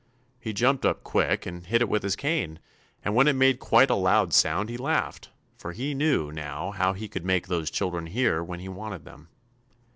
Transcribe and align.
He 0.39 0.51
jumped 0.51 0.83
up 0.83 1.03
quick 1.03 1.45
and 1.45 1.63
hit 1.67 1.79
it 1.83 1.87
with 1.87 2.01
his 2.01 2.15
cane, 2.15 2.57
and 3.05 3.13
when 3.13 3.27
it 3.27 3.33
made 3.35 3.59
quite 3.59 3.91
a 3.91 3.95
loud 3.95 4.33
sound 4.33 4.67
he 4.67 4.75
laughed, 4.75 5.29
for 5.55 5.73
he 5.73 5.93
knew, 5.93 6.31
now, 6.31 6.71
how 6.71 6.93
he 6.93 7.07
could 7.07 7.23
make 7.23 7.45
those 7.45 7.69
children 7.69 8.07
hear 8.07 8.43
when 8.43 8.59
he 8.61 8.67
wanted 8.67 9.05
them. 9.05 9.29